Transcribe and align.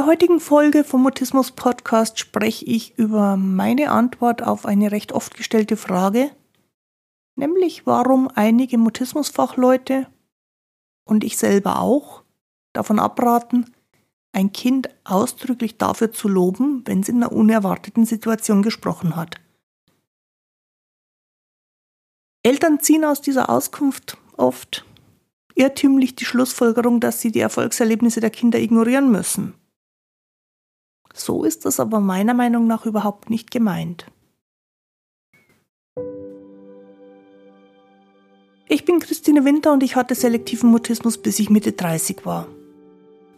der 0.00 0.06
heutigen 0.06 0.40
Folge 0.40 0.82
vom 0.82 1.02
Mutismus 1.02 1.52
Podcast 1.52 2.18
spreche 2.18 2.64
ich 2.64 2.96
über 2.96 3.36
meine 3.36 3.90
Antwort 3.90 4.42
auf 4.42 4.64
eine 4.64 4.92
recht 4.92 5.12
oft 5.12 5.36
gestellte 5.36 5.76
Frage, 5.76 6.30
nämlich 7.36 7.86
warum 7.86 8.30
einige 8.34 8.78
Mutismusfachleute 8.78 10.06
und 11.04 11.22
ich 11.22 11.36
selber 11.36 11.80
auch 11.80 12.22
davon 12.72 12.98
abraten, 12.98 13.74
ein 14.32 14.52
Kind 14.52 14.88
ausdrücklich 15.04 15.76
dafür 15.76 16.10
zu 16.12 16.28
loben, 16.28 16.80
wenn 16.86 17.00
es 17.00 17.10
in 17.10 17.16
einer 17.16 17.32
unerwarteten 17.32 18.06
Situation 18.06 18.62
gesprochen 18.62 19.16
hat. 19.16 19.36
Eltern 22.42 22.80
ziehen 22.80 23.04
aus 23.04 23.20
dieser 23.20 23.50
Auskunft 23.50 24.16
oft 24.38 24.86
irrtümlich 25.54 26.16
die 26.16 26.24
Schlussfolgerung, 26.24 27.00
dass 27.00 27.20
sie 27.20 27.30
die 27.30 27.40
Erfolgserlebnisse 27.40 28.20
der 28.20 28.30
Kinder 28.30 28.58
ignorieren 28.58 29.12
müssen. 29.12 29.59
So 31.14 31.44
ist 31.44 31.64
das 31.64 31.80
aber 31.80 32.00
meiner 32.00 32.34
Meinung 32.34 32.66
nach 32.66 32.86
überhaupt 32.86 33.30
nicht 33.30 33.50
gemeint. 33.50 34.06
Ich 38.68 38.84
bin 38.84 39.00
Christine 39.00 39.44
Winter 39.44 39.72
und 39.72 39.82
ich 39.82 39.96
hatte 39.96 40.14
selektiven 40.14 40.70
Mutismus, 40.70 41.18
bis 41.18 41.40
ich 41.40 41.50
Mitte 41.50 41.72
30 41.72 42.24
war. 42.24 42.46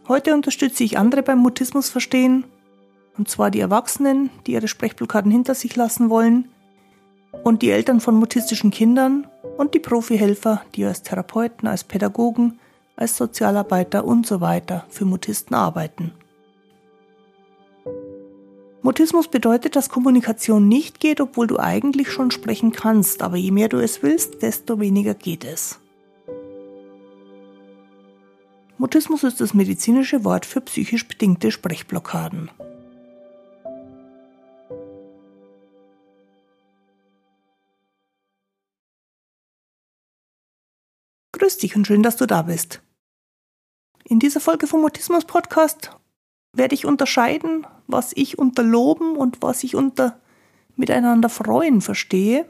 Heute 0.07 0.33
unterstütze 0.35 0.83
ich 0.83 0.97
andere 0.97 1.23
beim 1.23 1.39
Mutismus 1.39 1.89
verstehen, 1.89 2.45
und 3.17 3.29
zwar 3.29 3.49
die 3.49 3.59
Erwachsenen, 3.59 4.29
die 4.45 4.53
ihre 4.53 4.67
Sprechblockaden 4.67 5.31
hinter 5.31 5.55
sich 5.55 5.75
lassen 5.75 6.09
wollen, 6.09 6.49
und 7.43 7.63
die 7.63 7.71
Eltern 7.71 7.99
von 7.99 8.15
mutistischen 8.15 8.69
Kindern 8.69 9.27
und 9.57 9.73
die 9.73 9.79
Profihelfer, 9.79 10.61
die 10.75 10.85
als 10.85 11.01
Therapeuten, 11.01 11.67
als 11.67 11.83
Pädagogen, 11.83 12.59
als 12.95 13.17
Sozialarbeiter 13.17 14.05
und 14.05 14.27
so 14.27 14.39
weiter 14.39 14.85
für 14.89 15.05
Mutisten 15.05 15.55
arbeiten. 15.55 16.11
Mutismus 18.83 19.29
bedeutet, 19.29 19.77
dass 19.77 19.87
Kommunikation 19.87 20.67
nicht 20.67 20.99
geht, 20.99 21.21
obwohl 21.21 21.47
du 21.47 21.57
eigentlich 21.57 22.11
schon 22.11 22.31
sprechen 22.31 22.73
kannst, 22.73 23.21
aber 23.21 23.37
je 23.37 23.51
mehr 23.51 23.69
du 23.69 23.77
es 23.77 24.03
willst, 24.03 24.41
desto 24.41 24.81
weniger 24.81 25.13
geht 25.13 25.45
es. 25.45 25.79
Mutismus 28.77 29.23
ist 29.23 29.39
das 29.39 29.53
medizinische 29.53 30.25
Wort 30.25 30.45
für 30.45 30.59
psychisch 30.59 31.07
bedingte 31.07 31.49
Sprechblockaden. 31.49 32.51
Grüß 41.31 41.57
dich 41.57 41.77
und 41.77 41.87
schön, 41.87 42.03
dass 42.03 42.17
du 42.17 42.25
da 42.25 42.41
bist. 42.41 42.81
In 44.03 44.19
dieser 44.19 44.41
Folge 44.41 44.67
vom 44.67 44.81
Mutismus 44.81 45.23
Podcast 45.23 45.91
werde 46.53 46.75
ich 46.75 46.85
unterscheiden, 46.85 47.67
was 47.87 48.13
ich 48.15 48.37
unter 48.37 48.63
Loben 48.63 49.15
und 49.15 49.41
was 49.41 49.63
ich 49.63 49.75
unter 49.75 50.19
Miteinander 50.75 51.29
freuen 51.29 51.81
verstehe 51.81 52.47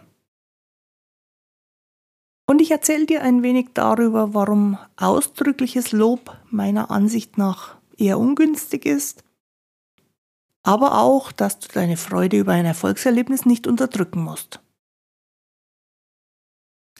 und 2.46 2.62
ich 2.62 2.72
erzähle 2.72 3.06
dir 3.06 3.22
ein 3.22 3.42
wenig 3.42 3.70
darüber, 3.74 4.34
warum 4.34 4.78
ausdrückliches 4.98 5.92
Lob 5.92 6.38
meiner 6.50 6.92
Ansicht 6.92 7.38
nach 7.38 7.78
eher 7.98 8.20
ungünstig 8.20 8.86
ist, 8.86 9.24
aber 10.62 11.00
auch, 11.00 11.31
dass 11.31 11.59
du 11.59 11.68
deine 11.70 11.98
Freude 11.98 12.38
über 12.38 12.52
ein 12.52 12.66
Erfolgserlebnis 12.66 13.46
nicht 13.46 13.66
unterdrücken 13.66 14.24
musst. 14.24 14.59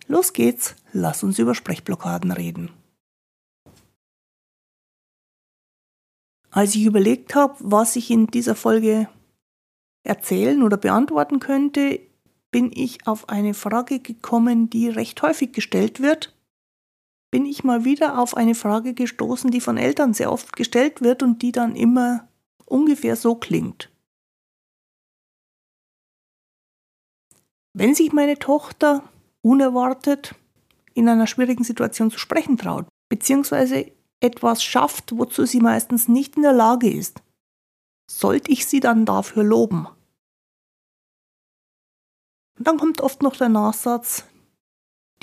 Los 0.08 0.34
geht's, 0.34 0.76
lass 0.92 1.24
uns 1.24 1.40
über 1.40 1.56
Sprechblockaden 1.56 2.32
reden. 2.32 2.72
Als 6.54 6.76
ich 6.76 6.86
überlegt 6.86 7.34
habe, 7.34 7.56
was 7.60 7.96
ich 7.96 8.12
in 8.12 8.28
dieser 8.28 8.56
Folge 8.56 9.10
erzählen 10.04 10.62
oder 10.62 10.78
beantworten 10.78 11.40
könnte, 11.40 12.00
bin 12.52 12.72
ich 12.72 13.08
auf 13.08 13.28
eine 13.28 13.56
Frage 13.56 14.00
gekommen, 14.00 14.70
die 14.70 14.88
recht 14.88 15.20
häufig 15.24 15.52
gestellt 15.52 16.00
wird. 16.00 16.38
Bin 17.32 17.48
ich 17.48 17.64
mal 17.64 17.86
wieder 17.86 18.20
auf 18.20 18.38
eine 18.38 18.54
Frage 18.54 18.94
gestoßen, 18.94 19.50
die 19.50 19.62
von 19.62 19.78
Eltern 19.78 20.14
sehr 20.14 20.32
oft 20.32 20.56
gestellt 20.56 21.02
wird 21.02 21.24
und 21.24 21.42
die 21.42 21.52
dann 21.52 21.76
immer 21.76 22.28
ungefähr 22.66 23.16
so 23.16 23.34
klingt. 23.34 23.90
Wenn 27.74 27.96
sich 27.96 28.14
meine 28.14 28.38
Tochter 28.38 29.04
unerwartet 29.42 30.36
in 30.94 31.10
einer 31.10 31.26
schwierigen 31.26 31.64
Situation 31.64 32.12
zu 32.12 32.20
sprechen 32.20 32.60
traut, 32.60 32.86
beziehungsweise 33.10 33.92
etwas 34.24 34.64
schafft, 34.64 35.18
wozu 35.18 35.46
sie 35.46 35.60
meistens 35.60 36.08
nicht 36.08 36.38
in 36.38 36.44
der 36.44 36.54
Lage 36.54 36.90
ist, 36.90 37.22
sollte 38.10 38.52
ich 38.52 38.66
sie 38.66 38.80
dann 38.80 39.06
dafür 39.06 39.44
loben? 39.44 39.88
Und 42.58 42.68
dann 42.68 42.78
kommt 42.78 43.02
oft 43.02 43.22
noch 43.22 43.36
der 43.36 43.50
Nachsatz, 43.50 44.26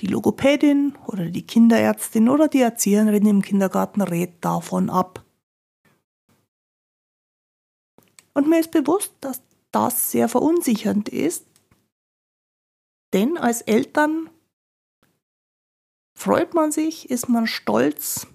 die 0.01 0.07
Logopädin 0.07 0.97
oder 1.07 1.27
die 1.27 1.47
Kinderärztin 1.47 2.29
oder 2.29 2.49
die 2.49 2.61
Erzieherin 2.61 3.27
im 3.27 3.43
Kindergarten 3.43 4.03
rät 4.03 4.45
davon 4.45 4.91
ab. 4.91 5.25
Und 8.35 8.49
mir 8.49 8.61
ist 8.61 8.71
bewusst, 8.71 9.13
dass 9.21 9.43
das 9.73 10.11
sehr 10.11 10.29
verunsichernd 10.29 11.09
ist, 11.09 11.47
denn 13.13 13.39
als 13.39 13.63
Eltern 13.63 14.31
freut 16.17 16.55
man 16.55 16.71
sich, 16.71 17.11
ist 17.11 17.29
man 17.29 17.47
stolz, 17.47 18.27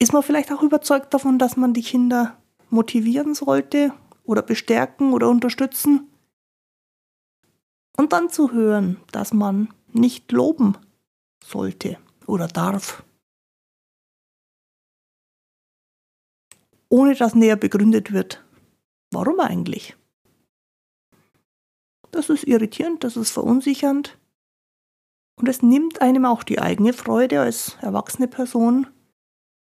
ist 0.00 0.12
man 0.14 0.22
vielleicht 0.22 0.50
auch 0.50 0.62
überzeugt 0.62 1.12
davon, 1.14 1.38
dass 1.38 1.56
man 1.56 1.74
die 1.74 1.82
Kinder 1.82 2.36
motivieren 2.70 3.34
sollte 3.34 3.92
oder 4.24 4.42
bestärken 4.42 5.12
oder 5.12 5.28
unterstützen. 5.28 6.08
Und 7.96 8.12
dann 8.12 8.30
zu 8.30 8.50
hören, 8.50 8.98
dass 9.12 9.34
man 9.34 9.68
nicht 9.92 10.32
loben 10.32 10.76
sollte 11.44 11.98
oder 12.26 12.48
darf. 12.48 13.04
Ohne 16.88 17.14
dass 17.14 17.34
näher 17.34 17.56
begründet 17.56 18.10
wird. 18.10 18.42
Warum 19.10 19.38
eigentlich? 19.38 19.96
Das 22.10 22.30
ist 22.30 22.44
irritierend, 22.44 23.04
das 23.04 23.16
ist 23.16 23.30
verunsichernd. 23.30 24.18
Und 25.36 25.48
es 25.48 25.62
nimmt 25.62 26.00
einem 26.00 26.24
auch 26.24 26.42
die 26.42 26.58
eigene 26.58 26.92
Freude 26.92 27.40
als 27.40 27.76
erwachsene 27.80 28.28
Person 28.28 28.86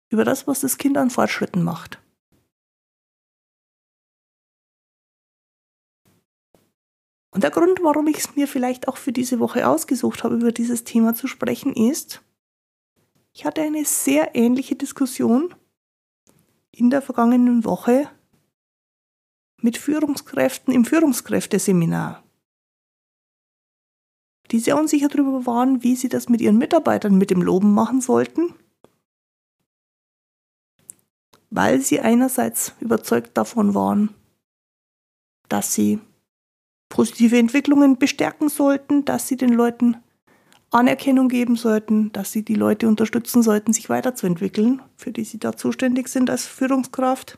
über 0.09 0.23
das, 0.23 0.47
was 0.47 0.61
das 0.61 0.77
Kind 0.77 0.97
an 0.97 1.09
Fortschritten 1.09 1.63
macht. 1.63 2.01
Und 7.31 7.43
der 7.43 7.51
Grund, 7.51 7.83
warum 7.83 8.07
ich 8.07 8.17
es 8.17 8.35
mir 8.35 8.47
vielleicht 8.47 8.87
auch 8.87 8.97
für 8.97 9.11
diese 9.11 9.39
Woche 9.39 9.67
ausgesucht 9.67 10.23
habe, 10.23 10.35
über 10.35 10.51
dieses 10.51 10.85
Thema 10.85 11.13
zu 11.13 11.27
sprechen, 11.27 11.73
ist, 11.73 12.23
ich 13.31 13.45
hatte 13.45 13.61
eine 13.61 13.85
sehr 13.85 14.35
ähnliche 14.35 14.75
Diskussion 14.75 15.53
in 16.71 16.89
der 16.89 17.03
vergangenen 17.03 17.63
Woche 17.65 18.09
mit 19.61 19.77
Führungskräften 19.77 20.73
im 20.73 20.85
Führungskräfteseminar, 20.85 22.23
die 24.49 24.59
sehr 24.59 24.77
unsicher 24.77 25.07
darüber 25.07 25.45
waren, 25.45 25.83
wie 25.83 25.95
sie 25.95 26.09
das 26.09 26.29
mit 26.29 26.41
ihren 26.41 26.57
Mitarbeitern 26.57 27.17
mit 27.17 27.29
dem 27.29 27.41
Loben 27.43 27.73
machen 27.73 28.01
sollten, 28.01 28.55
weil 31.49 31.81
sie 31.81 31.99
einerseits 31.99 32.73
überzeugt 32.79 33.37
davon 33.37 33.73
waren, 33.75 34.13
dass 35.49 35.73
sie 35.73 35.99
positive 36.89 37.37
Entwicklungen 37.37 37.97
bestärken 37.97 38.49
sollten, 38.49 39.05
dass 39.05 39.27
sie 39.27 39.37
den 39.37 39.53
Leuten 39.53 39.97
Anerkennung 40.69 41.29
geben 41.29 41.55
sollten, 41.55 42.11
dass 42.11 42.31
sie 42.31 42.43
die 42.43 42.55
Leute 42.55 42.87
unterstützen 42.87 43.41
sollten, 43.41 43.71
sich 43.71 43.89
weiterzuentwickeln, 43.89 44.81
für 44.97 45.11
die 45.11 45.23
sie 45.23 45.39
da 45.39 45.55
zuständig 45.55 46.09
sind 46.09 46.29
als 46.29 46.45
Führungskraft. 46.45 47.37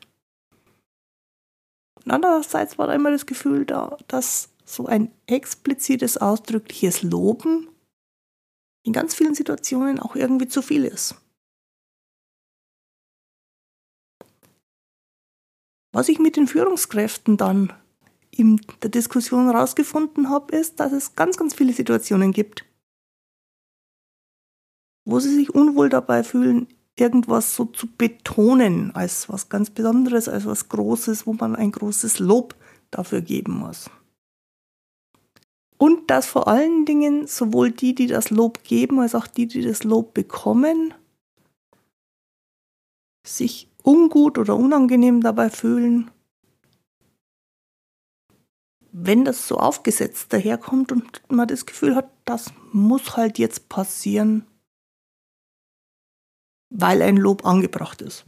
Und 2.04 2.12
andererseits 2.12 2.78
war 2.78 2.88
da 2.88 2.94
immer 2.94 3.12
das 3.12 3.28
Gefühl 3.28 3.66
da, 3.66 3.98
dass 4.08 4.50
so 4.66 4.88
ein 4.88 5.12
explizites, 5.28 6.18
ausdrückliches 6.18 7.04
Loben 7.04 7.68
in 8.84 8.94
ganz 8.94 9.14
vielen 9.14 9.36
Situationen 9.36 10.00
auch 10.00 10.16
irgendwie 10.16 10.48
zu 10.48 10.62
viel 10.62 10.86
ist. 10.86 11.16
Was 15.92 16.10
ich 16.10 16.20
mit 16.20 16.36
den 16.36 16.48
Führungskräften 16.48 17.38
dann 17.38 17.74
in 18.32 18.62
der 18.84 18.90
Diskussion 18.90 19.46
herausgefunden 19.46 20.30
habe, 20.30 20.56
ist, 20.56 20.80
dass 20.80 20.92
es 20.92 21.16
ganz, 21.16 21.38
ganz 21.38 21.56
viele 21.56 21.74
Situationen 21.74 22.32
gibt, 22.32 22.66
wo 25.06 25.20
sie 25.20 25.34
sich 25.34 25.54
unwohl 25.54 25.90
dabei 25.90 26.24
fühlen, 26.24 26.68
irgendwas 26.96 27.56
so 27.56 27.66
zu 27.66 27.88
betonen 27.88 28.94
als 28.94 29.30
was 29.30 29.50
ganz 29.50 29.70
Besonderes, 29.70 30.30
als 30.30 30.46
was 30.46 30.70
Großes, 30.70 31.26
wo 31.26 31.34
man 31.34 31.56
ein 31.56 31.72
großes 31.72 32.20
Lob 32.20 32.56
dafür 32.92 33.22
geben 33.22 33.54
muss. 33.54 33.90
Und 35.78 36.10
dass 36.10 36.26
vor 36.26 36.48
allen 36.48 36.86
Dingen 36.86 37.26
sowohl 37.26 37.72
die, 37.72 37.96
die 37.96 38.08
das 38.08 38.32
Lob 38.32 38.64
geben, 38.64 39.00
als 39.00 39.16
auch 39.16 39.28
die, 39.28 39.48
die 39.48 39.62
das 39.62 39.86
Lob 39.86 40.14
bekommen, 40.14 40.94
sich 43.26 43.69
ungut 43.84 44.38
oder 44.38 44.56
unangenehm 44.56 45.22
dabei 45.22 45.50
fühlen. 45.50 46.12
Wenn 48.92 49.24
das 49.24 49.48
so 49.48 49.58
aufgesetzt 49.58 50.34
daherkommt 50.34 50.92
und 50.92 51.22
man 51.30 51.48
das 51.48 51.66
Gefühl 51.66 51.96
hat, 51.96 52.10
das 52.26 52.52
muss 52.74 53.16
halt 53.16 53.38
jetzt 53.38 53.70
passieren, 53.70 54.46
weil 56.70 57.02
ein 57.02 57.18
Lob 57.18 57.46
angebracht 57.46 58.02
ist. 58.02 58.26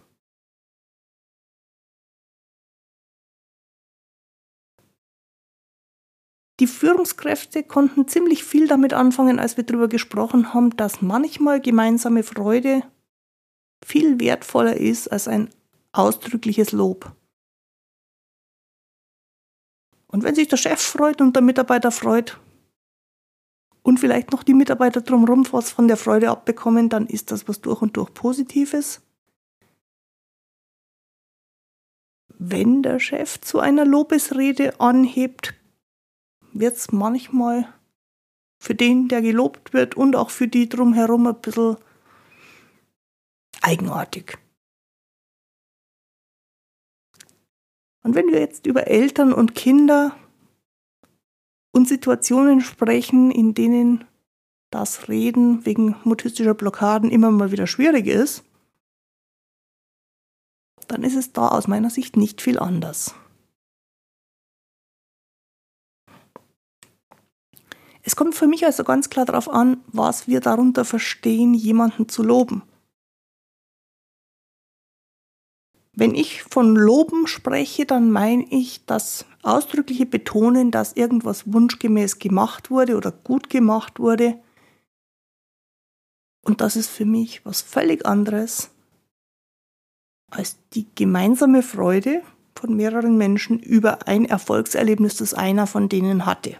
Die 6.59 6.68
Führungskräfte 6.68 7.63
konnten 7.63 8.07
ziemlich 8.07 8.44
viel 8.44 8.68
damit 8.68 8.94
anfangen, 8.94 9.39
als 9.39 9.57
wir 9.57 9.63
darüber 9.63 9.88
gesprochen 9.88 10.53
haben, 10.53 10.69
dass 10.77 11.01
manchmal 11.01 11.59
gemeinsame 11.59 12.21
Freude 12.21 12.83
viel 13.83 14.19
wertvoller 14.19 14.78
ist 14.78 15.12
als 15.12 15.28
ein 15.28 15.50
ausdrückliches 15.92 16.72
Lob. 16.72 17.12
Und 20.07 20.24
wenn 20.24 20.36
sich 20.36 20.48
der 20.48 20.57
Chef 20.57 20.80
freut 20.80 21.22
und 21.22 21.36
der 21.36 21.44
Mitarbeiter 21.44 21.92
freut 21.92 22.38
und 23.81 24.00
vielleicht 24.00 24.31
noch 24.31 24.44
die 24.44 24.54
Mitarbeiter 24.54 25.01
drumherum 25.01 25.48
was 25.51 25.72
von 25.72 25.88
der 25.88 25.98
Freude 25.98 26.30
abbekommen, 26.30 26.89
dann 26.89 27.07
ist 27.07 27.31
das 27.31 27.48
was 27.48 27.62
durch 27.62 27.81
und 27.81 27.95
durch 27.98 28.13
Positives. 28.13 29.01
Wenn 32.38 32.84
der 32.84 33.00
Chef 33.00 33.39
zu 33.39 33.60
einer 33.60 33.86
Lobesrede 33.86 34.80
anhebt, 34.80 35.54
wird 36.54 36.75
es 36.75 36.92
manchmal 36.92 37.72
für 38.60 38.75
den, 38.75 39.07
der 39.07 39.22
gelobt 39.22 39.74
wird 39.74 39.95
und 39.95 40.16
auch 40.16 40.30
für 40.30 40.48
die 40.48 40.68
drumherum 40.68 41.27
ein 41.27 41.39
bisschen 41.39 41.77
eigenartig. 43.62 44.38
Und 48.04 48.16
wenn 48.16 48.31
wir 48.31 48.40
jetzt 48.40 48.66
über 48.66 48.88
Eltern 48.88 49.31
und 49.31 49.56
Kinder 49.56 50.16
und 51.72 51.88
Situationen 51.88 52.62
sprechen, 52.62 53.31
in 53.31 53.54
denen 53.54 54.06
das 54.72 55.08
Reden 55.08 55.66
wegen 55.66 55.96
mutistischer 56.04 56.54
Blockaden 56.54 57.12
immer 57.12 57.30
mal 57.31 57.52
wieder 57.52 57.68
schwierig 57.68 58.08
ist, 58.08 58.44
dann 60.88 61.04
ist 61.04 61.16
es 61.16 61.31
da 61.31 61.50
aus 61.50 61.68
meiner 61.68 61.90
Sicht 61.90 62.18
nicht 62.18 62.42
viel 62.42 62.58
anders. 62.58 63.16
Es 68.04 68.16
kommt 68.16 68.34
für 68.34 68.48
mich 68.48 68.66
also 68.66 68.84
ganz 68.84 69.10
klar 69.10 69.25
darauf 69.25 69.48
an, 69.48 69.81
was 69.88 70.28
wir 70.28 70.40
darunter 70.40 70.86
verstehen, 70.86 71.54
jemanden 71.54 72.10
zu 72.10 72.24
loben. 72.24 72.63
Wenn 75.93 76.15
ich 76.15 76.43
von 76.43 76.75
Loben 76.75 77.27
spreche, 77.27 77.85
dann 77.85 78.11
meine 78.11 78.45
ich 78.49 78.85
das 78.85 79.25
ausdrückliche 79.43 80.05
Betonen, 80.05 80.71
dass 80.71 80.93
irgendwas 80.93 81.51
wunschgemäß 81.51 82.19
gemacht 82.19 82.71
wurde 82.71 82.95
oder 82.95 83.11
gut 83.11 83.49
gemacht 83.49 83.99
wurde. 83.99 84.39
Und 86.43 86.61
das 86.61 86.75
ist 86.75 86.89
für 86.89 87.05
mich 87.05 87.45
was 87.45 87.61
völlig 87.61 88.05
anderes 88.05 88.71
als 90.31 90.57
die 90.73 90.88
gemeinsame 90.95 91.61
Freude 91.61 92.23
von 92.55 92.75
mehreren 92.75 93.17
Menschen 93.17 93.59
über 93.59 94.07
ein 94.07 94.25
Erfolgserlebnis, 94.25 95.17
das 95.17 95.33
einer 95.33 95.67
von 95.67 95.89
denen 95.89 96.25
hatte. 96.25 96.57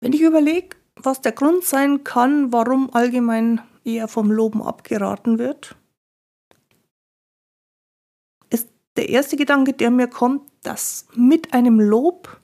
Wenn 0.00 0.12
ich 0.12 0.20
überlege, 0.20 0.76
was 1.02 1.20
der 1.20 1.32
Grund 1.32 1.64
sein 1.64 2.04
kann, 2.04 2.52
warum 2.52 2.90
allgemein 2.92 3.60
eher 3.84 4.08
vom 4.08 4.30
Loben 4.30 4.62
abgeraten 4.62 5.38
wird, 5.38 5.76
ist 8.50 8.68
der 8.96 9.08
erste 9.08 9.36
Gedanke, 9.36 9.72
der 9.72 9.90
mir 9.90 10.08
kommt, 10.08 10.50
dass 10.62 11.06
mit 11.14 11.54
einem 11.54 11.80
Lob 11.80 12.40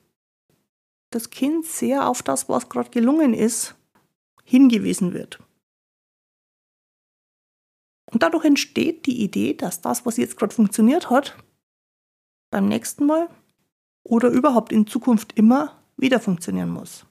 das 1.11 1.31
Kind 1.31 1.65
sehr 1.67 2.09
auf 2.09 2.23
das, 2.23 2.49
was 2.49 2.69
gerade 2.69 2.91
gelungen 2.91 3.35
ist, 3.35 3.77
hingewiesen 4.45 5.13
wird. 5.13 5.39
Und 8.13 8.23
dadurch 8.23 8.45
entsteht 8.45 9.07
die 9.07 9.23
Idee, 9.23 9.55
dass 9.55 9.81
das, 9.81 10.07
was 10.07 10.17
jetzt 10.17 10.37
gerade 10.37 10.55
funktioniert 10.55 11.11
hat, 11.11 11.37
beim 12.51 12.69
nächsten 12.69 13.07
Mal 13.07 13.29
oder 14.05 14.29
überhaupt 14.29 14.71
in 14.71 14.87
Zukunft 14.87 15.37
immer 15.37 15.83
wieder 15.97 16.21
funktionieren 16.21 16.71
muss. 16.71 17.07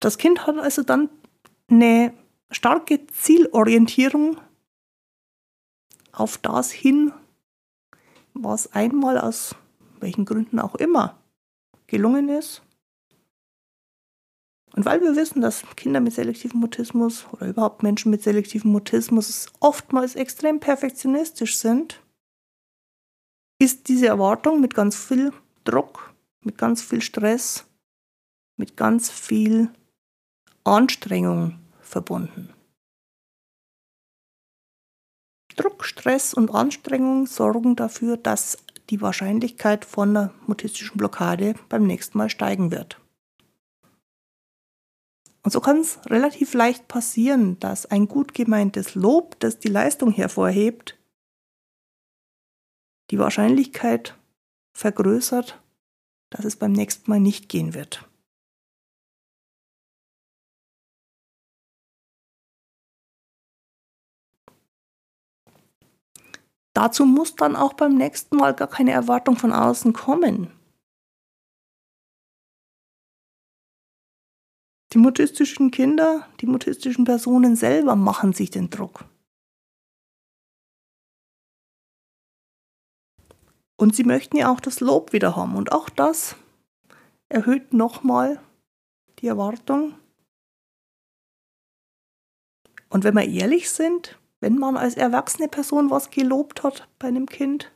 Das 0.00 0.18
Kind 0.18 0.46
hat 0.46 0.56
also 0.58 0.82
dann 0.82 1.08
eine 1.68 2.14
starke 2.50 3.06
Zielorientierung 3.08 4.40
auf 6.12 6.38
das 6.38 6.70
hin, 6.70 7.12
was 8.34 8.72
einmal 8.72 9.18
aus 9.18 9.54
welchen 10.00 10.24
Gründen 10.24 10.60
auch 10.60 10.74
immer 10.76 11.18
gelungen 11.86 12.28
ist. 12.28 12.62
Und 14.74 14.84
weil 14.84 15.00
wir 15.00 15.16
wissen, 15.16 15.40
dass 15.40 15.64
Kinder 15.76 15.98
mit 16.00 16.12
selektivem 16.12 16.60
Mutismus 16.60 17.26
oder 17.32 17.48
überhaupt 17.48 17.82
Menschen 17.82 18.10
mit 18.10 18.22
selektivem 18.22 18.70
Mutismus 18.70 19.50
oftmals 19.58 20.14
extrem 20.14 20.60
perfektionistisch 20.60 21.56
sind, 21.56 22.00
ist 23.60 23.88
diese 23.88 24.06
Erwartung 24.06 24.60
mit 24.60 24.74
ganz 24.74 24.94
viel 24.94 25.32
Druck, 25.64 26.14
mit 26.44 26.58
ganz 26.58 26.80
viel 26.80 27.00
Stress, 27.00 27.66
mit 28.56 28.76
ganz 28.76 29.10
viel 29.10 29.70
Anstrengung 30.68 31.58
verbunden. 31.80 32.52
Druck, 35.56 35.84
Stress 35.84 36.34
und 36.34 36.54
Anstrengung 36.54 37.26
sorgen 37.26 37.74
dafür, 37.74 38.16
dass 38.16 38.58
die 38.90 39.00
Wahrscheinlichkeit 39.00 39.84
von 39.84 40.10
einer 40.10 40.34
mutistischen 40.46 40.96
Blockade 40.96 41.54
beim 41.68 41.86
nächsten 41.86 42.16
Mal 42.16 42.30
steigen 42.30 42.70
wird. 42.70 43.00
Und 45.42 45.52
so 45.52 45.60
kann 45.60 45.78
es 45.78 45.98
relativ 46.06 46.54
leicht 46.54 46.88
passieren, 46.88 47.58
dass 47.60 47.86
ein 47.86 48.06
gut 48.06 48.34
gemeintes 48.34 48.94
Lob, 48.94 49.38
das 49.40 49.58
die 49.58 49.68
Leistung 49.68 50.12
hervorhebt, 50.12 50.98
die 53.10 53.18
Wahrscheinlichkeit 53.18 54.14
vergrößert, 54.74 55.60
dass 56.30 56.44
es 56.44 56.56
beim 56.56 56.72
nächsten 56.72 57.10
Mal 57.10 57.20
nicht 57.20 57.48
gehen 57.48 57.74
wird. 57.74 58.07
Dazu 66.78 67.04
muss 67.06 67.34
dann 67.34 67.56
auch 67.56 67.72
beim 67.72 67.96
nächsten 67.96 68.36
Mal 68.36 68.54
gar 68.54 68.68
keine 68.68 68.92
Erwartung 68.92 69.34
von 69.34 69.52
außen 69.52 69.92
kommen. 69.92 70.52
Die 74.92 74.98
mutistischen 74.98 75.72
Kinder, 75.72 76.28
die 76.40 76.46
mutistischen 76.46 77.04
Personen 77.04 77.56
selber 77.56 77.96
machen 77.96 78.32
sich 78.32 78.50
den 78.50 78.70
Druck. 78.70 79.06
Und 83.76 83.96
sie 83.96 84.04
möchten 84.04 84.36
ja 84.36 84.52
auch 84.52 84.60
das 84.60 84.78
Lob 84.78 85.12
wieder 85.12 85.34
haben. 85.34 85.56
Und 85.56 85.72
auch 85.72 85.88
das 85.88 86.36
erhöht 87.28 87.72
nochmal 87.72 88.40
die 89.18 89.26
Erwartung. 89.26 89.98
Und 92.88 93.02
wenn 93.02 93.16
wir 93.16 93.26
ehrlich 93.26 93.68
sind, 93.68 94.17
wenn 94.40 94.58
man 94.58 94.76
als 94.76 94.94
erwachsene 94.94 95.48
Person 95.48 95.90
was 95.90 96.10
gelobt 96.10 96.62
hat 96.62 96.88
bei 96.98 97.08
einem 97.08 97.26
Kind, 97.26 97.72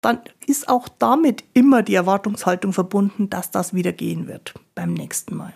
dann 0.00 0.20
ist 0.46 0.68
auch 0.68 0.88
damit 0.88 1.44
immer 1.52 1.82
die 1.82 1.94
Erwartungshaltung 1.94 2.72
verbunden, 2.72 3.30
dass 3.30 3.50
das 3.50 3.74
wieder 3.74 3.92
gehen 3.92 4.28
wird 4.28 4.54
beim 4.74 4.92
nächsten 4.92 5.36
Mal. 5.36 5.54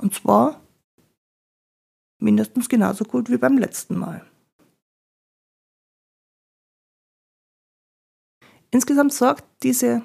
Und 0.00 0.14
zwar 0.14 0.60
mindestens 2.18 2.68
genauso 2.68 3.04
gut 3.04 3.30
wie 3.30 3.38
beim 3.38 3.58
letzten 3.58 3.98
Mal. 3.98 4.26
Insgesamt 8.70 9.12
sorgt 9.12 9.44
diese 9.62 10.02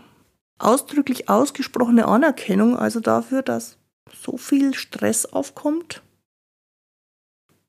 ausdrücklich 0.59 1.27
ausgesprochene 1.29 2.05
Anerkennung 2.05 2.77
also 2.77 2.99
dafür, 2.99 3.41
dass 3.41 3.77
so 4.13 4.37
viel 4.37 4.73
Stress 4.73 5.25
aufkommt, 5.25 6.03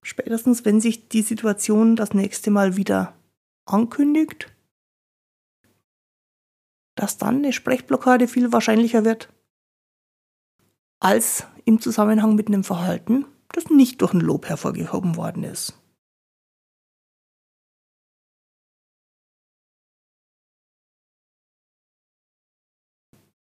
Spätestens, 0.02 0.64
wenn 0.64 0.80
sich 0.80 1.08
die 1.08 1.22
Situation 1.22 1.94
das 1.96 2.12
nächste 2.12 2.50
Mal 2.50 2.76
wieder 2.76 3.16
ankündigt, 3.64 4.52
dass 6.96 7.18
dann 7.18 7.36
eine 7.36 7.52
Sprechblockade 7.52 8.28
viel 8.28 8.52
wahrscheinlicher 8.52 9.04
wird 9.04 9.32
als 11.00 11.46
im 11.64 11.80
Zusammenhang 11.80 12.36
mit 12.36 12.46
einem 12.46 12.62
Verhalten, 12.62 13.26
das 13.48 13.70
nicht 13.70 14.02
durch 14.02 14.12
ein 14.12 14.20
Lob 14.20 14.48
hervorgehoben 14.48 15.16
worden 15.16 15.42
ist. 15.42 15.78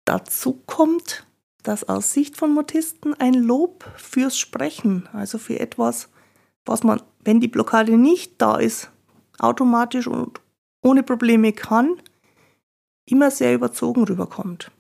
Dazu 0.05 0.61
kommt, 0.65 1.25
dass 1.63 1.83
aus 1.85 2.13
Sicht 2.13 2.37
von 2.37 2.53
Mutisten 2.53 3.13
ein 3.13 3.33
Lob 3.33 3.83
fürs 3.97 4.37
Sprechen, 4.37 5.07
also 5.13 5.37
für 5.37 5.59
etwas, 5.59 6.09
was 6.65 6.83
man, 6.83 7.01
wenn 7.23 7.39
die 7.39 7.47
Blockade 7.47 7.97
nicht 7.97 8.41
da 8.41 8.57
ist, 8.57 8.91
automatisch 9.39 10.07
und 10.07 10.39
ohne 10.81 11.03
Probleme 11.03 11.53
kann, 11.53 12.01
immer 13.05 13.31
sehr 13.31 13.53
überzogen 13.53 14.03
rüberkommt. 14.03 14.71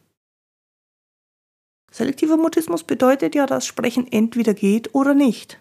Selektiver 1.91 2.37
Mutismus 2.37 2.83
bedeutet 2.83 3.35
ja, 3.35 3.45
dass 3.45 3.67
Sprechen 3.67 4.11
entweder 4.11 4.53
geht 4.53 4.95
oder 4.95 5.13
nicht. 5.13 5.59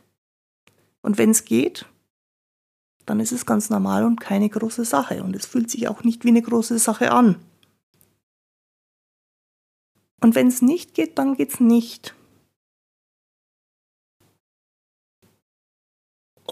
Und 1.02 1.18
wenn 1.18 1.30
es 1.30 1.44
geht, 1.44 1.86
dann 3.04 3.20
ist 3.20 3.32
es 3.32 3.44
ganz 3.44 3.68
normal 3.68 4.04
und 4.04 4.20
keine 4.20 4.48
große 4.48 4.84
Sache. 4.84 5.22
Und 5.22 5.36
es 5.36 5.46
fühlt 5.46 5.70
sich 5.70 5.88
auch 5.88 6.04
nicht 6.04 6.24
wie 6.24 6.28
eine 6.28 6.42
große 6.42 6.78
Sache 6.78 7.12
an. 7.12 7.36
Und 10.22 10.34
wenn 10.34 10.46
es 10.46 10.62
nicht 10.62 10.94
geht, 10.94 11.18
dann 11.18 11.34
geht 11.34 11.52
es 11.54 11.60
nicht. 11.60 12.14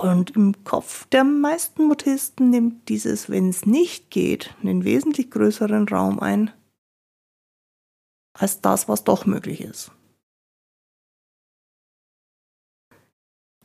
Und 0.00 0.30
im 0.30 0.64
Kopf 0.64 1.04
der 1.08 1.24
meisten 1.24 1.84
Mutisten 1.84 2.48
nimmt 2.48 2.88
dieses, 2.88 3.28
wenn 3.28 3.50
es 3.50 3.66
nicht 3.66 4.10
geht, 4.10 4.56
einen 4.62 4.82
wesentlich 4.82 5.30
größeren 5.30 5.86
Raum 5.88 6.18
ein 6.20 6.50
als 8.32 8.62
das, 8.62 8.88
was 8.88 9.04
doch 9.04 9.26
möglich 9.26 9.60
ist. 9.60 9.92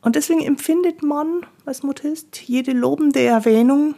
Und 0.01 0.17
deswegen 0.17 0.41
empfindet 0.41 1.03
man 1.03 1.45
als 1.63 1.83
Mutist 1.83 2.41
jede 2.41 2.73
lobende 2.73 3.23
Erwähnung 3.23 3.95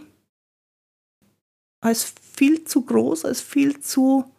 als 1.81 2.03
viel 2.03 2.65
zu 2.65 2.83
groß, 2.85 3.25
als 3.25 3.41
viel 3.41 3.79
zu 3.79 4.31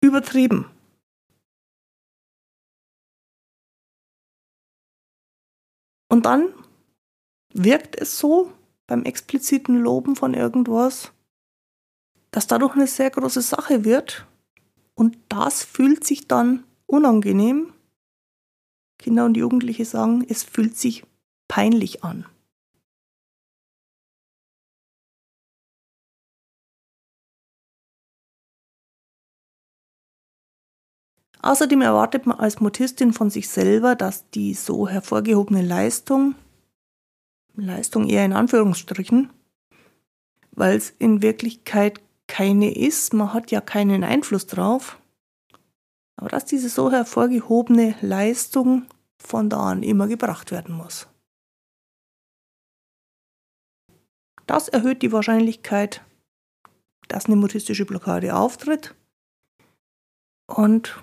übertrieben. 0.00 0.70
Und 6.14 6.26
dann 6.26 6.54
wirkt 7.52 8.00
es 8.00 8.20
so 8.20 8.52
beim 8.86 9.02
expliziten 9.02 9.80
Loben 9.80 10.14
von 10.14 10.32
irgendwas, 10.32 11.10
dass 12.30 12.46
dadurch 12.46 12.76
eine 12.76 12.86
sehr 12.86 13.10
große 13.10 13.42
Sache 13.42 13.84
wird 13.84 14.24
und 14.94 15.18
das 15.28 15.64
fühlt 15.64 16.04
sich 16.04 16.28
dann 16.28 16.62
unangenehm. 16.86 17.72
Kinder 18.96 19.24
und 19.24 19.36
Jugendliche 19.36 19.84
sagen, 19.84 20.24
es 20.28 20.44
fühlt 20.44 20.78
sich 20.78 21.04
peinlich 21.48 22.04
an. 22.04 22.26
Außerdem 31.44 31.82
erwartet 31.82 32.24
man 32.24 32.38
als 32.40 32.60
Mutistin 32.60 33.12
von 33.12 33.28
sich 33.28 33.50
selber, 33.50 33.96
dass 33.96 34.30
die 34.30 34.54
so 34.54 34.88
hervorgehobene 34.88 35.60
Leistung, 35.60 36.36
Leistung 37.54 38.08
eher 38.08 38.24
in 38.24 38.32
Anführungsstrichen, 38.32 39.30
weil 40.52 40.74
es 40.74 40.88
in 40.88 41.20
Wirklichkeit 41.20 42.00
keine 42.26 42.74
ist, 42.74 43.12
man 43.12 43.34
hat 43.34 43.50
ja 43.50 43.60
keinen 43.60 44.04
Einfluss 44.04 44.46
drauf, 44.46 44.98
aber 46.16 46.30
dass 46.30 46.46
diese 46.46 46.70
so 46.70 46.90
hervorgehobene 46.90 47.94
Leistung 48.00 48.86
von 49.18 49.50
da 49.50 49.72
an 49.72 49.82
immer 49.82 50.06
gebracht 50.06 50.50
werden 50.50 50.74
muss. 50.74 51.08
Das 54.46 54.68
erhöht 54.68 55.02
die 55.02 55.12
Wahrscheinlichkeit, 55.12 56.02
dass 57.08 57.26
eine 57.26 57.36
mutistische 57.36 57.84
Blockade 57.84 58.34
auftritt. 58.34 58.94
Und 60.46 60.98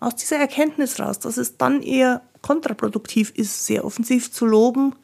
aus 0.00 0.16
dieser 0.16 0.36
Erkenntnis 0.36 1.00
raus, 1.00 1.18
dass 1.18 1.36
es 1.36 1.56
dann 1.56 1.82
eher 1.82 2.22
kontraproduktiv 2.42 3.30
ist, 3.30 3.66
sehr 3.66 3.84
offensiv 3.84 4.30
zu 4.32 4.46
loben, 4.46 4.94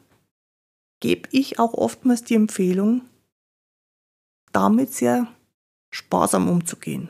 gebe 0.99 1.27
ich 1.31 1.59
auch 1.59 1.73
oftmals 1.73 2.23
die 2.23 2.35
Empfehlung, 2.35 3.01
damit 4.51 4.93
sehr 4.93 5.27
sparsam 5.91 6.49
umzugehen. 6.49 7.09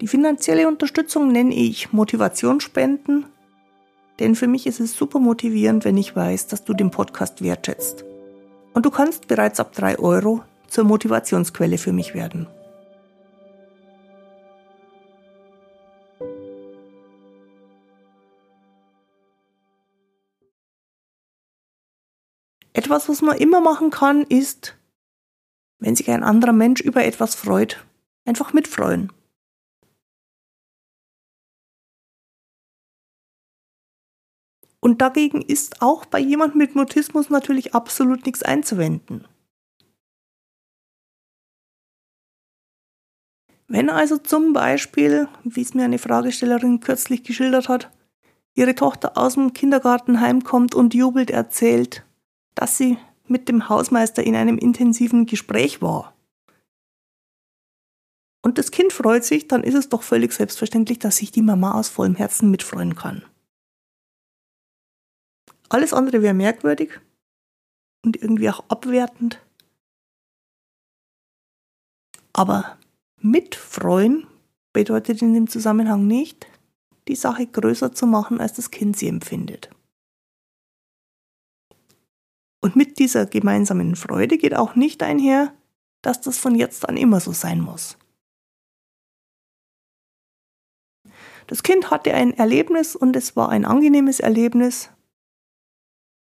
Die 0.01 0.09
finanzielle 0.09 0.67
Unterstützung 0.67 1.31
nenne 1.31 1.55
ich 1.55 1.93
Motivationsspenden, 1.93 3.27
denn 4.19 4.35
für 4.35 4.47
mich 4.47 4.67
ist 4.67 4.81
es 4.81 4.97
super 4.97 5.19
motivierend, 5.19 5.85
wenn 5.85 5.99
ich 5.99 6.17
weiß, 6.17 6.47
dass 6.47 6.65
du 6.65 6.73
den 6.73 6.91
Podcast 6.91 7.43
wertschätzt. 7.43 8.05
Und 8.73 8.87
du 8.87 8.91
kannst 8.91 9.29
bereits 9.29 9.61
ab 9.61 9.73
3 9.73 9.99
Euro 9.99 10.43
zur 10.69 10.85
Motivationsquelle 10.85 11.77
für 11.77 11.93
mich 11.93 12.15
werden. 12.15 12.47
Etwas, 22.91 23.09
was 23.09 23.23
man 23.23 23.39
immer 23.39 23.61
machen 23.61 23.91
kann, 23.91 24.23
ist, 24.23 24.77
wenn 25.79 25.95
sich 25.95 26.11
ein 26.11 26.25
anderer 26.25 26.53
Mensch 26.53 26.81
über 26.81 27.05
etwas 27.05 27.37
freut, 27.37 27.87
einfach 28.25 28.53
mitfreuen. 28.53 29.13
Und 34.81 35.01
dagegen 35.01 35.41
ist 35.41 35.81
auch 35.81 36.05
bei 36.05 36.19
jemandem 36.19 36.59
mit 36.59 36.75
Mutismus 36.75 37.31
natürlich 37.31 37.77
absolut 37.77 38.27
nichts 38.27 38.43
einzuwenden. 38.43 39.29
Wenn 43.69 43.89
also 43.89 44.19
zum 44.19 44.53
Beispiel, 44.53 45.29
wie 45.45 45.63
es 45.63 45.75
mir 45.75 45.85
eine 45.85 45.99
Fragestellerin 45.99 46.81
kürzlich 46.81 47.23
geschildert 47.23 47.69
hat, 47.69 47.89
ihre 48.55 48.75
Tochter 48.75 49.17
aus 49.17 49.35
dem 49.35 49.53
Kindergarten 49.53 50.19
heimkommt 50.19 50.75
und 50.75 50.93
jubelt 50.93 51.31
erzählt, 51.31 52.05
dass 52.61 52.77
sie 52.77 52.99
mit 53.27 53.49
dem 53.49 53.71
Hausmeister 53.71 54.23
in 54.23 54.37
einem 54.37 54.59
intensiven 54.59 55.25
Gespräch 55.25 55.81
war. 55.81 56.15
Und 58.43 58.59
das 58.59 58.71
Kind 58.71 58.93
freut 58.93 59.25
sich, 59.25 59.49
dann 59.49 59.65
ist 59.65 59.75
es 59.75 59.89
doch 59.89 60.03
völlig 60.03 60.33
selbstverständlich, 60.33 60.99
dass 60.99 61.17
sich 61.17 61.31
die 61.31 61.41
Mama 61.41 61.73
aus 61.73 61.89
vollem 61.89 62.17
Herzen 62.17 62.51
mitfreuen 62.51 62.97
kann. 62.97 63.25
Alles 65.71 65.95
andere 65.95 66.21
wäre 66.21 66.35
merkwürdig 66.35 67.01
und 68.05 68.21
irgendwie 68.21 68.51
auch 68.51 68.69
abwertend. 68.69 69.41
Aber 72.35 72.77
mitfreuen 73.23 74.27
bedeutet 74.75 75.23
in 75.23 75.33
dem 75.33 75.49
Zusammenhang 75.49 76.07
nicht, 76.07 76.47
die 77.09 77.17
Sache 77.17 77.47
größer 77.47 77.93
zu 77.93 78.07
machen, 78.07 78.39
als 78.39 78.53
das 78.53 78.71
Kind 78.71 78.99
sie 78.99 79.09
empfindet. 79.09 79.71
Und 82.61 82.77
mit 82.77 82.99
dieser 82.99 83.27
gemeinsamen 83.27 83.97
Freude 83.97 84.37
geht 84.39 84.55
auch 84.55 84.75
nicht 84.75 85.03
einher, 85.03 85.55
dass 86.03 86.21
das 86.21 86.39
von 86.39 86.55
jetzt 86.55 86.89
an 86.89 86.97
immer 86.97 87.21
so 87.21 87.33
sein 87.33 87.61
muss. 87.61 87.97
Das 91.47 91.63
Kind 91.63 91.91
hatte 91.91 92.15
ein 92.15 92.33
Erlebnis 92.35 92.95
und 92.95 93.17
es 93.17 93.35
war 93.35 93.49
ein 93.49 93.65
angenehmes 93.65 94.21
Erlebnis. 94.21 94.91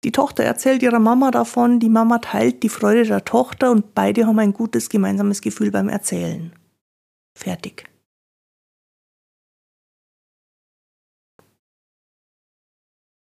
Die 0.04 0.12
Tochter 0.12 0.44
erzählt 0.44 0.82
ihrer 0.82 1.00
Mama 1.00 1.30
davon, 1.30 1.80
die 1.80 1.90
Mama 1.90 2.20
teilt 2.20 2.64
die 2.64 2.70
Freude 2.70 3.04
der 3.04 3.26
Tochter 3.26 3.70
und 3.70 3.94
beide 3.94 4.26
haben 4.26 4.40
ein 4.40 4.54
gutes 4.54 4.90
gemeinsames 4.90 5.42
Gefühl 5.42 5.72
beim 5.72 5.90
Erzählen. 5.90 6.54
Fertig. 7.38 7.90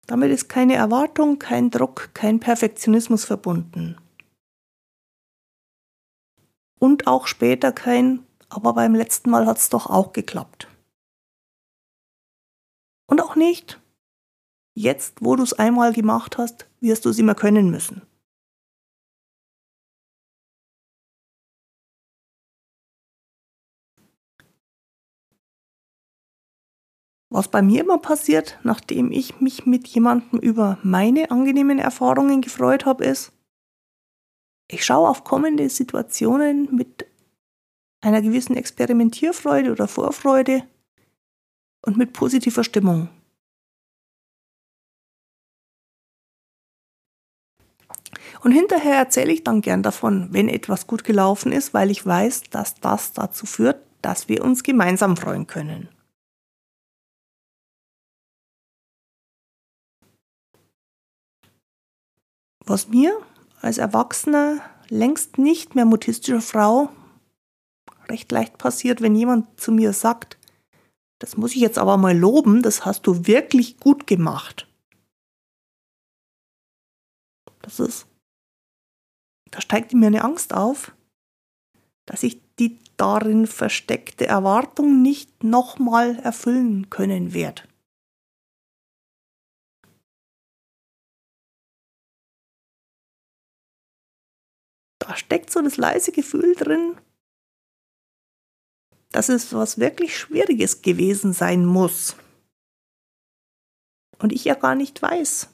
Damit 0.09 0.31
ist 0.31 0.49
keine 0.49 0.73
Erwartung, 0.73 1.37
kein 1.37 1.69
Druck, 1.69 2.09
kein 2.15 2.39
Perfektionismus 2.39 3.25
verbunden. 3.25 3.95
Und 6.79 7.05
auch 7.05 7.27
später 7.27 7.71
kein, 7.71 8.25
aber 8.49 8.73
beim 8.73 8.95
letzten 8.95 9.29
Mal 9.29 9.45
hat 9.45 9.57
es 9.57 9.69
doch 9.69 9.85
auch 9.85 10.11
geklappt. 10.11 10.67
Und 13.05 13.21
auch 13.21 13.35
nicht, 13.35 13.79
jetzt 14.73 15.23
wo 15.23 15.35
du 15.35 15.43
es 15.43 15.53
einmal 15.53 15.93
gemacht 15.93 16.39
hast, 16.39 16.67
wirst 16.79 17.05
du 17.05 17.09
es 17.09 17.19
immer 17.19 17.35
können 17.35 17.69
müssen. 17.69 18.01
Was 27.31 27.47
bei 27.47 27.61
mir 27.61 27.81
immer 27.81 27.99
passiert, 27.99 28.59
nachdem 28.63 29.11
ich 29.11 29.39
mich 29.39 29.65
mit 29.65 29.87
jemandem 29.87 30.39
über 30.39 30.79
meine 30.81 31.29
angenehmen 31.29 31.77
Erfahrungen 31.77 32.41
gefreut 32.41 32.85
habe, 32.85 33.05
ist, 33.05 33.31
ich 34.67 34.83
schaue 34.83 35.09
auf 35.09 35.23
kommende 35.23 35.69
Situationen 35.69 36.73
mit 36.75 37.05
einer 38.01 38.21
gewissen 38.21 38.55
Experimentierfreude 38.55 39.71
oder 39.71 39.87
Vorfreude 39.87 40.63
und 41.85 41.97
mit 41.97 42.13
positiver 42.13 42.63
Stimmung. 42.63 43.09
Und 48.41 48.53
hinterher 48.53 48.95
erzähle 48.95 49.33
ich 49.33 49.43
dann 49.43 49.61
gern 49.61 49.83
davon, 49.83 50.29
wenn 50.31 50.49
etwas 50.49 50.87
gut 50.87 51.03
gelaufen 51.03 51.51
ist, 51.51 51.73
weil 51.73 51.91
ich 51.91 52.05
weiß, 52.05 52.43
dass 52.51 52.75
das 52.75 53.13
dazu 53.13 53.45
führt, 53.45 53.83
dass 54.01 54.29
wir 54.29 54.43
uns 54.43 54.63
gemeinsam 54.63 55.17
freuen 55.17 55.45
können. 55.45 55.89
Was 62.69 62.87
mir 62.87 63.19
als 63.61 63.79
Erwachsener 63.79 64.61
längst 64.89 65.39
nicht 65.39 65.73
mehr 65.73 65.85
mutistischer 65.85 66.39
Frau 66.39 66.89
recht 68.07 68.31
leicht 68.31 68.59
passiert, 68.59 69.01
wenn 69.01 69.15
jemand 69.15 69.59
zu 69.59 69.71
mir 69.71 69.91
sagt, 69.91 70.37
das 71.17 71.35
muss 71.35 71.55
ich 71.55 71.61
jetzt 71.61 71.79
aber 71.79 71.97
mal 71.97 72.15
loben, 72.15 72.61
das 72.61 72.85
hast 72.85 73.07
du 73.07 73.25
wirklich 73.25 73.77
gut 73.79 74.05
gemacht. 74.05 74.67
Das 77.63 77.79
ist, 77.79 78.05
da 79.49 79.61
steigt 79.61 79.91
mir 79.93 80.05
eine 80.05 80.23
Angst 80.23 80.53
auf, 80.53 80.95
dass 82.05 82.21
ich 82.21 82.39
die 82.59 82.77
darin 82.97 83.47
versteckte 83.47 84.27
Erwartung 84.27 85.01
nicht 85.01 85.43
nochmal 85.43 86.17
erfüllen 86.19 86.91
können 86.91 87.33
werde. 87.33 87.63
Da 95.09 95.15
steckt 95.15 95.49
so 95.49 95.59
das 95.63 95.77
leise 95.77 96.11
Gefühl 96.11 96.53
drin, 96.53 96.95
dass 99.11 99.27
es 99.27 99.51
was 99.53 99.79
wirklich 99.79 100.15
Schwieriges 100.15 100.83
gewesen 100.83 101.33
sein 101.33 101.65
muss. 101.65 102.15
Und 104.19 104.31
ich 104.31 104.45
ja 104.45 104.53
gar 104.53 104.75
nicht 104.75 105.01
weiß, 105.01 105.49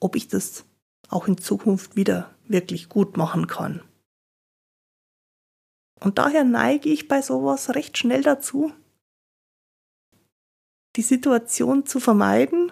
ob 0.00 0.16
ich 0.16 0.26
das 0.26 0.64
auch 1.08 1.28
in 1.28 1.38
Zukunft 1.38 1.94
wieder 1.94 2.34
wirklich 2.48 2.88
gut 2.88 3.16
machen 3.16 3.46
kann. 3.46 3.80
Und 6.00 6.18
daher 6.18 6.42
neige 6.42 6.88
ich 6.88 7.06
bei 7.06 7.22
sowas 7.22 7.76
recht 7.76 7.96
schnell 7.96 8.22
dazu, 8.22 8.72
die 10.96 11.02
Situation 11.02 11.86
zu 11.86 12.00
vermeiden 12.00 12.69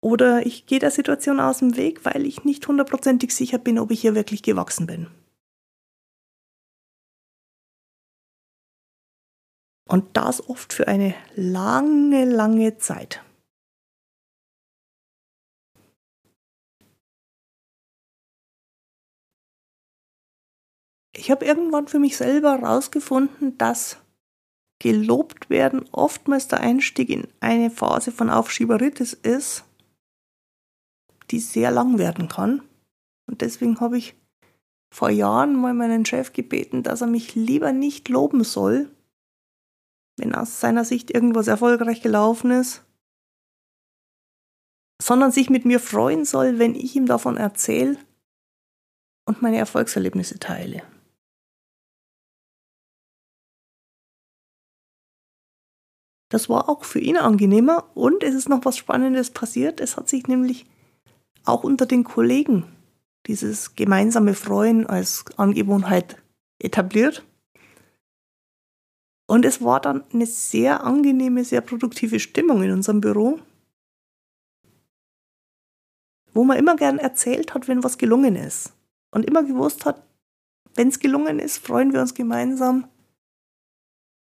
oder 0.00 0.46
ich 0.46 0.66
gehe 0.66 0.78
der 0.78 0.90
Situation 0.90 1.40
aus 1.40 1.58
dem 1.58 1.76
Weg, 1.76 2.04
weil 2.04 2.26
ich 2.26 2.44
nicht 2.44 2.66
hundertprozentig 2.68 3.34
sicher 3.34 3.58
bin, 3.58 3.78
ob 3.78 3.90
ich 3.90 4.00
hier 4.00 4.14
wirklich 4.14 4.42
gewachsen 4.42 4.86
bin. 4.86 5.08
Und 9.88 10.16
das 10.16 10.48
oft 10.48 10.72
für 10.72 10.88
eine 10.88 11.14
lange, 11.36 12.24
lange 12.24 12.76
Zeit. 12.78 13.22
Ich 21.16 21.30
habe 21.30 21.44
irgendwann 21.44 21.88
für 21.88 21.98
mich 21.98 22.16
selber 22.16 22.58
herausgefunden, 22.58 23.56
dass 23.58 23.98
gelobt 24.78 25.48
werden 25.48 25.88
oftmals 25.92 26.48
der 26.48 26.60
Einstieg 26.60 27.08
in 27.08 27.26
eine 27.40 27.70
Phase 27.70 28.12
von 28.12 28.28
Aufschieberitis 28.28 29.14
ist, 29.14 29.65
die 31.30 31.40
sehr 31.40 31.70
lang 31.70 31.98
werden 31.98 32.28
kann. 32.28 32.62
Und 33.26 33.40
deswegen 33.40 33.80
habe 33.80 33.98
ich 33.98 34.14
vor 34.92 35.10
Jahren 35.10 35.60
mal 35.60 35.74
meinen 35.74 36.06
Chef 36.06 36.32
gebeten, 36.32 36.82
dass 36.82 37.00
er 37.00 37.06
mich 37.06 37.34
lieber 37.34 37.72
nicht 37.72 38.08
loben 38.08 38.44
soll, 38.44 38.90
wenn 40.16 40.34
aus 40.34 40.60
seiner 40.60 40.84
Sicht 40.84 41.10
irgendwas 41.10 41.48
erfolgreich 41.48 42.00
gelaufen 42.02 42.50
ist, 42.50 42.84
sondern 45.02 45.32
sich 45.32 45.50
mit 45.50 45.64
mir 45.64 45.80
freuen 45.80 46.24
soll, 46.24 46.58
wenn 46.58 46.74
ich 46.74 46.96
ihm 46.96 47.06
davon 47.06 47.36
erzähle 47.36 47.98
und 49.26 49.42
meine 49.42 49.58
Erfolgserlebnisse 49.58 50.38
teile. 50.38 50.82
Das 56.28 56.48
war 56.48 56.68
auch 56.68 56.84
für 56.84 56.98
ihn 56.98 57.16
angenehmer 57.16 57.90
und 57.94 58.22
es 58.22 58.34
ist 58.34 58.48
noch 58.48 58.64
was 58.64 58.76
Spannendes 58.76 59.30
passiert. 59.30 59.80
Es 59.80 59.96
hat 59.96 60.08
sich 60.08 60.26
nämlich 60.26 60.66
auch 61.46 61.64
unter 61.64 61.86
den 61.86 62.04
Kollegen 62.04 62.64
dieses 63.26 63.74
gemeinsame 63.74 64.34
Freuen 64.34 64.86
als 64.86 65.24
Angewohnheit 65.36 66.22
etabliert. 66.58 67.24
Und 69.26 69.44
es 69.44 69.62
war 69.62 69.80
dann 69.80 70.04
eine 70.12 70.26
sehr 70.26 70.84
angenehme, 70.84 71.44
sehr 71.44 71.60
produktive 71.60 72.20
Stimmung 72.20 72.62
in 72.62 72.70
unserem 72.70 73.00
Büro, 73.00 73.40
wo 76.32 76.44
man 76.44 76.58
immer 76.58 76.76
gern 76.76 76.98
erzählt 76.98 77.54
hat, 77.54 77.66
wenn 77.66 77.82
was 77.82 77.98
gelungen 77.98 78.36
ist. 78.36 78.72
Und 79.10 79.24
immer 79.24 79.42
gewusst 79.42 79.84
hat, 79.84 80.06
wenn 80.74 80.88
es 80.88 81.00
gelungen 81.00 81.38
ist, 81.38 81.58
freuen 81.58 81.92
wir 81.92 82.00
uns 82.00 82.14
gemeinsam, 82.14 82.86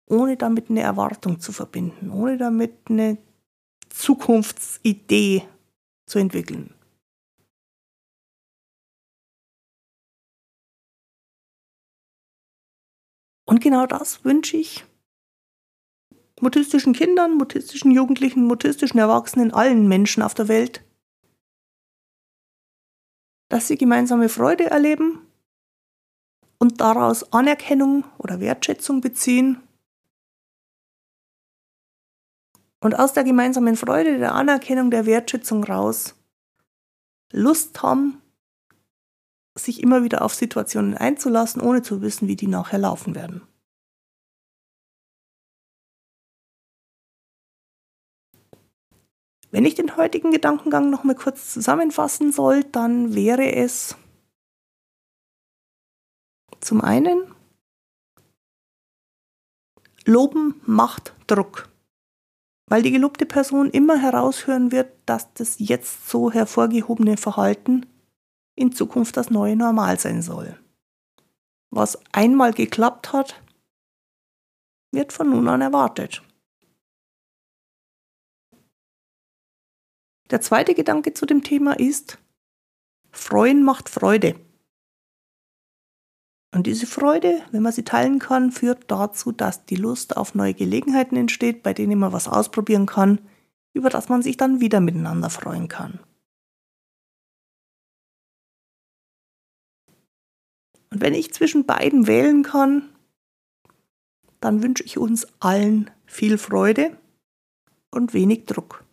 ohne 0.08 0.38
damit 0.38 0.70
eine 0.70 0.82
Erwartung 0.82 1.40
zu 1.40 1.52
verbinden, 1.52 2.12
ohne 2.12 2.38
damit 2.38 2.74
eine 2.88 3.18
Zukunftsidee 3.90 5.44
zu 6.06 6.20
entwickeln. 6.20 6.75
Und 13.46 13.62
genau 13.62 13.86
das 13.86 14.26
wünsche 14.26 14.58
ich 14.58 14.86
mutistischen 16.42 16.94
Kindern, 16.94 17.36
mutistischen 17.36 17.92
Jugendlichen, 17.92 18.46
mutistischen 18.46 19.00
Erwachsenen, 19.00 19.54
allen 19.54 19.88
Menschen 19.88 20.24
auf 20.24 20.34
der 20.34 20.48
Welt, 20.48 20.84
dass 23.50 23.68
sie 23.68 23.78
gemeinsame 23.78 24.30
Freude 24.30 24.66
erleben 24.66 25.22
und 26.58 26.82
daraus 26.82 27.32
Anerkennung 27.32 28.04
oder 28.18 28.40
Wertschätzung 28.40 29.02
beziehen. 29.02 29.62
Und 32.82 32.98
aus 33.00 33.14
der 33.14 33.24
gemeinsamen 33.24 33.76
Freude, 33.76 34.18
der 34.18 34.36
Anerkennung, 34.36 34.92
der 34.92 35.06
Wertschätzung 35.06 35.64
raus 35.64 36.16
Lust 37.32 37.82
haben, 37.82 38.22
sich 39.58 39.82
immer 39.82 40.04
wieder 40.04 40.22
auf 40.22 40.34
Situationen 40.34 40.96
einzulassen, 40.96 41.62
ohne 41.62 41.82
zu 41.82 42.02
wissen, 42.02 42.28
wie 42.28 42.36
die 42.36 42.48
nachher 42.48 42.80
laufen 42.80 43.16
werden. 43.16 43.42
Wenn 49.52 49.64
ich 49.64 49.76
den 49.76 49.96
heutigen 49.96 50.32
Gedankengang 50.32 50.90
noch 50.90 51.06
mal 51.06 51.16
kurz 51.16 51.54
zusammenfassen 51.54 52.34
soll, 52.34 52.66
dann 52.66 53.16
wäre 53.16 53.54
es 53.54 53.96
zum 56.60 56.82
einen 56.82 57.34
Loben 60.04 60.62
macht 60.66 61.14
Druck, 61.28 61.70
weil 62.70 62.84
die 62.84 62.92
gelobte 62.92 63.26
Person 63.26 63.70
immer 63.70 63.98
heraushören 63.98 64.72
wird, 64.72 64.92
dass 65.06 65.34
das 65.36 65.56
jetzt 65.60 66.10
so 66.10 66.32
hervorgehobene 66.32 67.16
Verhalten 67.18 67.86
in 68.56 68.72
Zukunft 68.72 69.18
das 69.18 69.30
neue 69.30 69.56
Normal 69.56 70.00
sein 70.00 70.22
soll. 70.22 70.58
Was 71.70 72.00
einmal 72.12 72.54
geklappt 72.54 73.14
hat, 73.14 73.42
wird 74.92 75.12
von 75.12 75.30
nun 75.30 75.48
an 75.48 75.62
erwartet. 75.62 76.22
Der 80.32 80.42
zweite 80.42 80.74
Gedanke 80.74 81.14
zu 81.14 81.26
dem 81.26 81.44
Thema 81.44 81.78
ist, 81.78 82.18
Freuen 83.12 83.64
macht 83.64 83.90
Freude. 83.90 84.40
Und 86.54 86.68
diese 86.68 86.88
Freude, 86.88 87.42
wenn 87.52 87.62
man 87.62 87.74
sie 87.74 87.84
teilen 87.84 88.20
kann, 88.20 88.52
führt 88.52 88.90
dazu, 88.90 89.32
dass 89.32 89.66
die 89.66 89.76
Lust 89.76 90.18
auf 90.18 90.36
neue 90.36 90.54
Gelegenheiten 90.54 91.18
entsteht, 91.18 91.64
bei 91.64 91.74
denen 91.74 92.00
man 92.00 92.14
was 92.14 92.28
ausprobieren 92.28 92.86
kann, 92.86 93.20
über 93.74 93.90
das 93.90 94.10
man 94.10 94.22
sich 94.22 94.38
dann 94.38 94.62
wieder 94.62 94.80
miteinander 94.80 95.30
freuen 95.30 95.68
kann. 95.68 96.00
Und 100.96 101.02
wenn 101.02 101.14
ich 101.14 101.32
zwischen 101.34 101.66
beiden 101.66 102.08
wählen 102.08 102.42
kann, 102.42 102.84
dann 104.40 104.64
wünsche 104.64 104.86
ich 104.86 104.98
uns 104.98 105.28
allen 105.42 105.92
viel 106.06 106.38
Freude 106.38 106.96
und 107.92 108.14
wenig 108.14 108.46
Druck. 108.46 108.86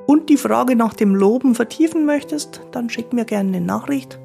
und 0.06 0.28
die 0.28 0.36
Frage 0.36 0.74
nach 0.76 0.94
dem 0.94 1.14
Loben 1.14 1.54
vertiefen 1.54 2.04
möchtest, 2.04 2.62
dann 2.72 2.90
schick 2.90 3.12
mir 3.12 3.24
gerne 3.24 3.56
eine 3.56 3.64
Nachricht 3.64 4.18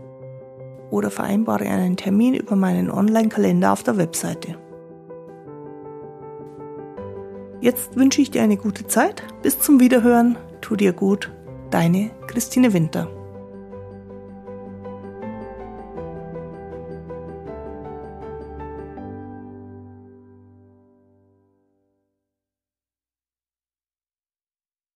oder 0.89 1.11
vereinbare 1.11 1.65
einen 1.65 1.97
Termin 1.97 2.33
über 2.33 2.55
meinen 2.55 2.89
Online-Kalender 2.89 3.71
auf 3.71 3.83
der 3.83 3.97
Webseite. 3.97 4.55
Jetzt 7.61 7.95
wünsche 7.95 8.21
ich 8.21 8.31
dir 8.31 8.43
eine 8.43 8.57
gute 8.57 8.85
Zeit. 8.87 9.23
Bis 9.41 9.59
zum 9.59 9.79
Wiederhören. 9.79 10.37
Tu 10.61 10.75
dir 10.75 10.93
gut. 10.93 11.31
Deine 11.71 12.11
Christine 12.27 12.73
Winter. 12.73 13.14